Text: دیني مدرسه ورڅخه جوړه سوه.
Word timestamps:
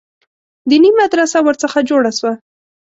دیني 0.69 0.91
مدرسه 0.99 1.37
ورڅخه 1.43 1.79
جوړه 1.89 2.11
سوه. 2.19 2.33